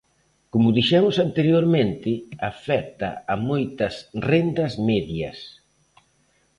[0.53, 2.11] Como dixemos anteriormente,
[2.51, 3.93] afecta a moitas
[4.31, 5.37] rendas medias.